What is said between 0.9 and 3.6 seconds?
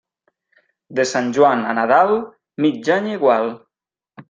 De Sant Joan a Nadal, mig any igual.